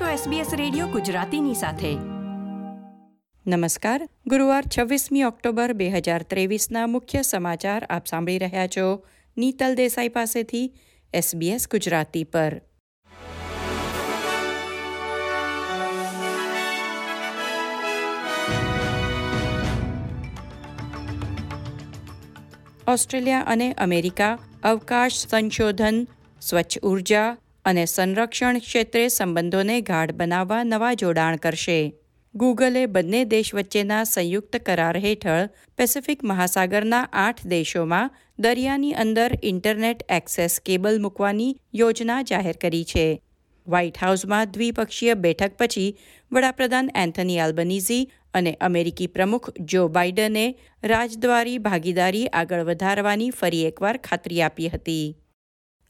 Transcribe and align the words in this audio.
છો 0.00 0.30
SBS 0.30 0.56
radio 0.56 0.86
ગુજરાતીની 0.86 1.54
સાથે. 1.54 1.94
નમસ્કાર. 3.46 4.08
ગુરુવાર 4.26 4.64
છવ્વીસમી 4.78 5.22
ઓક્ટોબર 5.22 5.72
બે 5.72 5.88
હજાર 5.90 6.22
ત્રેવીસના 6.22 6.86
મુખ્ય 6.86 7.22
સમાચાર 7.22 7.84
આપ 7.84 8.06
સાંભળી 8.06 8.38
રહ્યા 8.38 8.66
છો 8.66 9.06
નીતલ 9.36 9.74
દેસાઈ 9.74 10.08
પાસેથી 10.08 10.72
SBS 11.14 11.60
ગુજરાતી 11.70 12.24
પર. 12.24 12.62
ઓસ્ટ્રેલિયા 22.88 23.40
અને 23.40 23.72
અમેરિકા 23.72 24.38
અવકાશ 24.62 25.26
સંશોધન, 25.26 26.06
સ્વચ્છ 26.40 26.78
ઊર્જા 26.78 27.36
અને 27.64 27.84
સંરક્ષણ 27.84 28.58
ક્ષેત્રે 28.60 29.04
સંબંધોને 29.08 29.76
ગાઢ 29.82 30.12
બનાવવા 30.12 30.64
નવા 30.64 30.94
જોડાણ 30.94 31.36
કરશે. 31.36 31.78
ગૂગલે 32.34 32.82
બંને 32.86 33.20
દેશ 33.24 33.50
વચ્ચેના 33.54 34.04
સંયુક્ત 34.04 34.58
કરાર 34.58 34.96
હેઠળ 34.98 35.44
પેસિફિક 35.78 36.24
મહાસાગરના 36.24 37.02
આઠ 37.24 37.44
દેશોમાં 37.46 38.10
દરિયાની 38.38 38.96
અંદર 38.96 39.36
ઇન્ટરનેટ 39.42 40.02
એક્સેસ 40.08 40.58
કેબલ 40.60 40.98
મૂકવાની 40.98 41.54
યોજના 41.74 42.18
જાહેર 42.22 42.56
કરી 42.56 42.84
છે. 42.84 43.06
વ્હાઇટ 43.66 43.96
હાઉસમાં 43.96 44.52
દ્વિપક્ષીય 44.52 45.16
બેઠક 45.24 45.56
પછી 45.56 45.88
વડાપ્રધાન 46.32 46.92
એન્થની 46.94 47.40
આલ્બનીઝી 47.40 48.02
અને 48.34 48.56
અમેરિકી 48.60 49.06
પ્રમુખ 49.08 49.50
જો 49.72 49.88
બાઇડને 49.88 50.46
રાજદ્વારી 50.84 51.58
ભાગીદારી 51.58 52.26
આગળ 52.32 52.64
વધારવાની 52.64 53.34
ફરી 53.40 53.66
એકવાર 53.66 53.96
ખાતરી 53.98 54.42
આપી 54.42 54.72
હતી. 54.74 55.06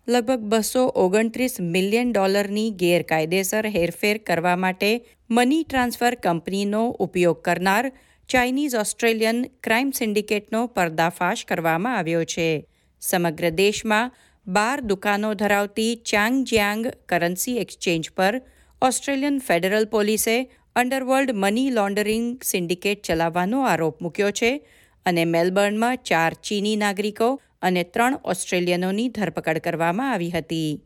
લગભગ 0.09 0.39
બસો 0.39 0.87
ઓગણત્રીસ 0.87 1.61
મિલિયન 1.61 2.13
ડોલરની 2.13 2.71
ગેરકાયદેસર 2.71 3.67
હેરફેર 3.67 4.19
કરવા 4.19 4.57
માટે 4.57 5.07
મની 5.31 5.63
ટ્રાન્સફર 5.63 6.15
કંપનીનો 6.15 6.89
ઉપયોગ 6.89 7.43
કરનાર 7.43 7.93
ચાઇનીઝ 8.29 8.75
ઓસ્ટ્રેલિયન 8.75 9.45
ક્રાઇમ 9.63 9.91
સિન્ડિકેટનો 9.91 10.67
પર્દાફાશ 10.67 11.45
કરવામાં 11.45 11.99
આવ્યો 11.99 12.25
છે. 12.25 12.67
સમગ્ર 13.01 13.51
દેશમાં 13.51 14.13
બાર 14.47 14.81
દુકાનો 14.81 15.35
ધરાવતી 15.35 15.95
ચાંગજિયાંગ 15.95 16.87
કરન્સી 16.87 17.57
એક્સચેન્જ 17.57 18.11
પર 18.11 18.43
ઓસ્ટ્રેલિયન 18.83 19.39
ફેડરલ 19.39 19.85
પોલીસે 19.85 20.51
અંડરવર્લ્ડ 20.77 21.31
મની 21.35 21.71
લોન્ડરિંગ 21.71 22.43
સિન્ડિકેટ 22.43 23.03
ચલાવવાનો 23.03 23.63
આરોપ 23.63 24.03
મૂક્યો 24.03 24.31
છે 24.31 24.69
અને 25.07 25.25
મેલબર્નમાં 25.25 25.97
ચાર 25.97 26.33
ચીની 26.35 26.77
નાગરિકો 26.77 27.41
અને 27.65 27.83
ત્રણ 27.83 28.19
ઓસ્ટ્રેલિયનોની 28.25 29.09
ધરપકડ 29.09 29.59
કરવામાં 29.59 30.13
આવી 30.13 30.31
હતી. 30.31 30.81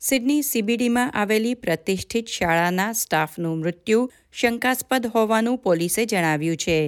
સિડની 0.00 0.42
સીબીડીમાં 0.42 1.10
આવેલી 1.10 1.54
પ્રતિષ્ઠિત 1.54 2.26
શાળાના 2.28 2.92
સ્ટાફનું 2.92 3.58
મૃત્યુ 3.58 4.10
શંકાસ્પદ 4.32 5.06
હોવાનું 5.06 5.58
પોલીસે 5.58 6.04
જણાવ્યું 6.04 6.56
છે. 6.56 6.78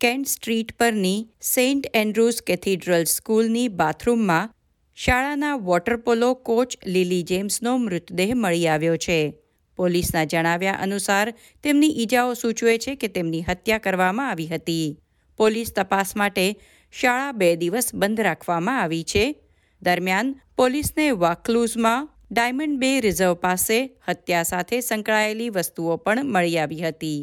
કેન્ટ 0.00 0.28
સ્ટ્રીટ 0.28 0.72
પરની 0.78 1.26
સેન્ટ 1.42 1.90
એન્ડ્રુઝ 1.94 2.42
કેથીડ્રલ 2.42 3.04
સ્કૂલની 3.04 3.68
બાથરૂમમાં 3.68 4.54
શાળાના 4.96 5.56
વોટરપોલો 5.56 6.34
કોચ 6.34 6.74
લીલી 6.86 7.22
જેમ્સનો 7.22 7.76
મૃતદેહ 7.76 8.32
મળી 8.34 8.68
આવ્યો 8.68 8.96
છે. 8.96 9.18
પોલીસના 9.76 10.24
જણાવ્યા 10.24 10.78
અનુસાર 10.82 11.34
તેમની 11.62 12.02
ઈજાઓ 12.02 12.34
સૂચવે 12.34 12.78
છે 12.78 12.94
કે 12.94 13.08
તેમની 13.08 13.42
હત્યા 13.42 13.78
કરવામાં 13.78 14.30
આવી 14.30 14.46
હતી. 14.46 14.86
પોલીસ 15.36 15.72
તપાસ 15.72 16.16
માટે 16.16 16.46
શાળા 16.92 17.32
બે 17.32 17.48
દિવસ 17.56 17.88
બંધ 17.94 18.20
રાખવામાં 18.20 18.80
આવી 18.82 19.04
છે. 19.04 19.24
દરમિયાન 19.82 20.28
પોલીસને 20.56 21.06
વાકલુઝમાં 21.24 22.08
ડાયમંડ 22.32 22.78
બે 22.78 22.92
રિઝર્વ 23.00 23.34
પાસે 23.34 23.78
હત્યા 24.08 24.42
સાથે 24.42 24.80
સંકળાયેલી 24.80 25.50
વસ્તુઓ 25.50 25.96
પણ 25.96 26.26
મળી 26.26 26.58
આવી 26.58 26.82
હતી. 26.82 27.20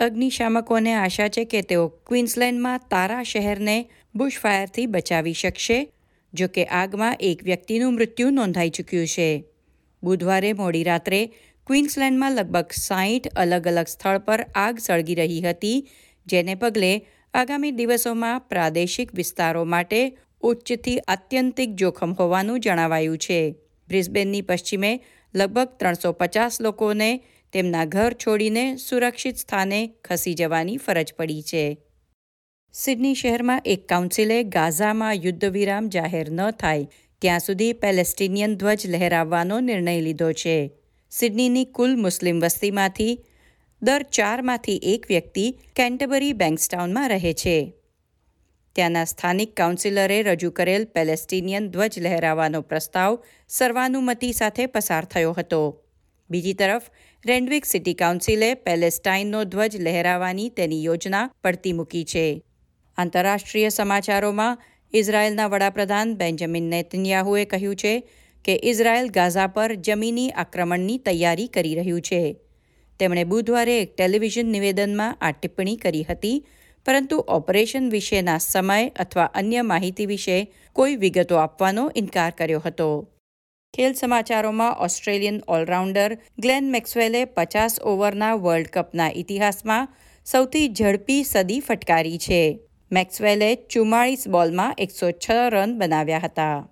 અગ્નિશામકોને 0.00 0.94
આશા 0.94 1.28
છે 1.28 1.44
કે 1.44 1.60
તેઓ 1.62 1.84
ક્વીન્સલેન્ડમાં 2.08 2.88
તારા 2.90 3.22
શહેરને 3.22 3.76
બુશફાયરથી 4.14 4.86
બચાવી 4.86 5.32
શકશે, 5.32 5.78
જો 6.32 6.46
કે 6.48 6.64
આગમાં 6.80 7.20
એક 7.20 7.44
વ્યક્તિનું 7.44 7.94
મૃત્યુ 7.94 8.30
નોંધાઈ 8.30 8.70
ચૂક્યું 8.70 9.06
છે. 9.06 9.28
બુધવારે 10.02 10.50
મોડી 10.52 10.84
રાત્રે 10.84 11.20
ક્વીન્સલેન્ડમાં 11.66 12.36
લગભગ 12.36 12.76
સાહીઠ 12.78 13.28
અલગ 13.36 13.64
અલગ 13.66 13.88
સ્થળ 13.88 14.20
પર 14.26 14.40
આગ 14.54 14.74
સળગી 14.78 15.18
રહી 15.20 15.42
હતી, 15.46 15.78
જેને 16.26 16.54
પગલે 16.54 16.92
આગામી 17.36 17.70
દિવસોમાં 17.70 18.40
પ્રાદેશિક 18.40 19.14
વિસ્તારો 19.14 19.64
માટે 19.64 19.98
ઉચ્ચથી 20.40 20.98
આત્યંતિક 20.98 21.70
જોખમ 21.74 22.12
હોવાનું 22.12 22.60
જણાવાયું 22.60 23.18
છે. 23.18 23.54
બ્રિસ્બેનની 23.88 24.40
પશ્ચિમે 24.40 24.92
લગભગ 25.34 25.68
ત્રણસો 25.76 26.12
પચાસ 26.12 26.60
લોકોને 26.60 27.10
તેમના 27.52 27.84
ઘર 27.84 28.12
છોડીને 28.12 28.76
સુરક્ષિત 28.76 29.36
સ્થાને 29.36 29.80
ખસી 30.04 30.34
જવાની 30.34 30.76
ફરજ 30.76 31.12
પડી 31.18 31.42
છે. 31.42 31.64
સિડની 32.72 33.14
શહેરમાં 33.14 33.62
એક 33.64 33.86
કાઉન્સિલે 33.88 34.42
ગાઝામાં 34.42 35.14
યુદ્ધ 35.14 35.44
વિરામ 35.44 35.88
જાહેર 35.88 36.30
ન 36.30 36.50
થાય, 36.50 36.88
ત્યાં 37.22 37.40
સુધી 37.40 37.72
પેલેસ્ટિનિયન 37.72 38.56
ધ્વજ 38.56 38.86
લહેરાવવાનો 38.86 39.60
નિર્ણય 39.60 40.00
લીધો 40.00 40.32
છે. 40.32 40.72
સિડનીની 41.10 41.64
કુલ 41.64 41.96
મુસ્લિમ 41.96 42.40
વસ્તીમાંથી 42.40 43.14
દર 43.82 44.02
ચારમાંથી 44.02 44.80
એક 44.82 45.06
વ્યક્તિ 45.08 45.58
કેન્ટબરી 45.76 46.32
બેંક્સટાઉનમાં 46.32 47.08
રહે 47.08 47.32
છે. 47.32 47.74
ત્યાંના 48.74 49.04
સ્થાનિક 49.04 49.56
કાઉન્સિલરે 49.56 50.22
રજૂ 50.22 50.50
કરેલ 50.50 50.84
પેલેસ્ટિનિયન 50.84 51.70
ધ્વજ 51.70 51.98
લહેરાવવાનો 51.98 52.60
પ્રસ્તાવ 52.60 53.18
સર્વાનુમતિ 53.48 54.32
સાથે 54.32 54.66
પસાર 54.66 55.04
થયો 55.04 55.32
હતો. 55.32 55.82
બીજી 56.30 56.52
તરફ, 56.52 56.82
રેન્ડવિક 57.26 57.64
સિટી 57.64 57.94
કાઉન્સિલે 57.94 58.54
પેલેસ્ટાઇનનો 58.54 59.44
ધ્વજ 59.44 59.76
લહેરાવવાની 59.76 60.48
તેની 60.48 60.84
યોજના 60.84 61.30
પડતી 61.44 61.72
મૂકી 61.72 62.04
છે. 62.04 62.42
આંતરરાષ્ટ્રીય 62.96 63.68
સમાચારોમાં 63.68 64.58
ઇઝરાયેલના 64.92 65.46
વડાપ્રધાન 65.46 66.14
બેન્જામિન 66.14 66.62
નેતન્યાહુએ 66.62 67.44
કહ્યું 67.44 67.76
છે 67.76 68.10
કે 68.44 68.60
ઇઝરાયેલ 68.62 69.08
ગાઝા 69.08 69.46
પર 69.46 69.74
જમીની 69.74 70.30
આક્રમણની 70.30 70.98
તૈયારી 70.98 71.46
કરી 71.46 71.74
રહ્યું 71.74 72.00
છે. 72.00 72.45
તેમણે 73.00 73.24
બુધવારે 73.24 73.80
એક 73.80 73.96
ટેલિવિઝન 73.96 74.46
નિવેદનમાં 74.46 75.18
આ 75.20 75.30
ટિપ્પણી 75.30 75.76
કરી 75.76 76.02
હતી, 76.02 76.46
પરંતુ 76.86 77.24
ઓપરેશન 77.28 77.90
વિશેના 77.90 78.38
સમય 78.38 78.88
અથવા 78.88 79.24
અન્ય 79.24 79.62
માહિતી 79.62 80.06
વિશે 80.06 80.38
કોઈ 80.72 80.96
વિગતો 80.96 81.36
આપવાનો 81.36 81.90
ઇનકાર 81.96 82.30
કર્યો 82.30 82.60
હતો. 82.64 83.08
ખેલ 83.74 83.92
સમાચારોમાં 83.92 84.78
ઓસ્ટ્રેલિયન 84.78 85.42
ઓલરાઉન્ડર 85.48 86.18
ગ્લેન 86.38 86.70
મેક્સવેલે 86.70 87.24
પચાસ 87.24 87.80
ઓવરના 87.80 88.34
વર્લ્ડ 88.34 88.66
કપના 88.66 89.10
ઇતિહાસમાં 89.14 89.88
સૌથી 90.26 90.68
ઝડપી 90.68 91.22
સદી 91.22 91.60
ફટકારી 91.60 92.18
છે. 92.18 92.40
મેક્સવેલે 92.92 93.54
ચુમ્માળીસ 93.54 94.28
બોલમાં 94.28 94.74
એકસો 94.78 95.10
છ 95.10 95.30
રન 95.30 95.78
બનાવ્યા 95.78 96.18
હતા. 96.18 96.68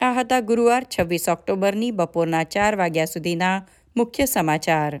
આ 0.00 0.12
હતા 0.12 0.40
ગુરુવાર 0.40 0.84
છવ્વીસ 0.84 1.28
ઓક્ટોબરની 1.28 1.92
બપોરના 1.92 2.44
ચાર 2.44 2.76
વાગ્યા 2.76 3.04
સુધીના 3.04 3.56
મુખ્ય 3.96 4.24
સમાચાર. 4.24 5.00